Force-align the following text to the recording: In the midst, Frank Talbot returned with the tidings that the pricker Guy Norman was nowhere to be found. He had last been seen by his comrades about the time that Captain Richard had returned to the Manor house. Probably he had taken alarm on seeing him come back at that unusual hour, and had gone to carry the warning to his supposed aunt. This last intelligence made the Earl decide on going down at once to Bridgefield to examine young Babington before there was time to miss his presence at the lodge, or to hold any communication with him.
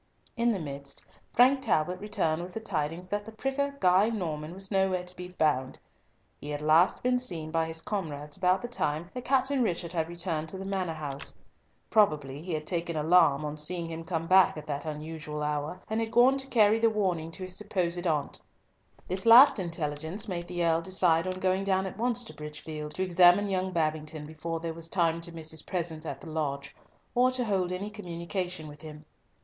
In 0.35 0.49
the 0.51 0.57
midst, 0.59 1.03
Frank 1.31 1.61
Talbot 1.61 1.99
returned 1.99 2.41
with 2.41 2.53
the 2.53 2.59
tidings 2.59 3.07
that 3.09 3.23
the 3.23 3.31
pricker 3.31 3.77
Guy 3.79 4.09
Norman 4.09 4.55
was 4.55 4.71
nowhere 4.71 5.03
to 5.03 5.15
be 5.15 5.27
found. 5.29 5.77
He 6.39 6.49
had 6.49 6.63
last 6.63 7.03
been 7.03 7.19
seen 7.19 7.51
by 7.51 7.67
his 7.67 7.81
comrades 7.81 8.35
about 8.35 8.63
the 8.63 8.67
time 8.67 9.11
that 9.13 9.25
Captain 9.25 9.61
Richard 9.61 9.93
had 9.93 10.09
returned 10.09 10.49
to 10.49 10.57
the 10.57 10.65
Manor 10.65 10.95
house. 10.95 11.35
Probably 11.91 12.41
he 12.41 12.53
had 12.55 12.65
taken 12.65 12.97
alarm 12.97 13.45
on 13.45 13.57
seeing 13.57 13.85
him 13.85 14.03
come 14.03 14.25
back 14.25 14.57
at 14.57 14.65
that 14.65 14.85
unusual 14.85 15.43
hour, 15.43 15.79
and 15.87 15.99
had 15.99 16.11
gone 16.11 16.35
to 16.39 16.47
carry 16.47 16.79
the 16.79 16.89
warning 16.89 17.29
to 17.33 17.43
his 17.43 17.55
supposed 17.55 18.07
aunt. 18.07 18.41
This 19.07 19.27
last 19.27 19.59
intelligence 19.59 20.27
made 20.27 20.47
the 20.47 20.65
Earl 20.65 20.81
decide 20.81 21.27
on 21.27 21.39
going 21.39 21.63
down 21.63 21.85
at 21.85 21.99
once 21.99 22.23
to 22.23 22.33
Bridgefield 22.33 22.95
to 22.95 23.03
examine 23.03 23.49
young 23.51 23.71
Babington 23.71 24.25
before 24.25 24.59
there 24.61 24.73
was 24.73 24.89
time 24.89 25.21
to 25.21 25.31
miss 25.31 25.51
his 25.51 25.61
presence 25.61 26.07
at 26.07 26.21
the 26.21 26.29
lodge, 26.31 26.75
or 27.13 27.29
to 27.29 27.45
hold 27.45 27.71
any 27.71 27.91
communication 27.91 28.67
with 28.67 28.81
him. 28.81 29.05